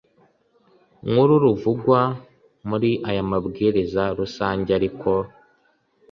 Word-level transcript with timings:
Nkuru 1.09 1.33
ruvugwa 1.43 2.01
muri 2.69 2.89
aya 3.09 3.23
mabwiriza 3.31 4.03
rusange 4.19 4.69
Ariko 4.79 5.11